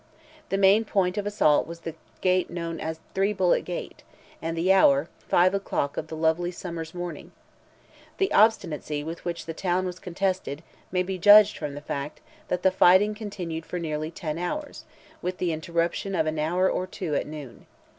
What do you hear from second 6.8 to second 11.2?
morning. The obstinacy with which the town was contested, may be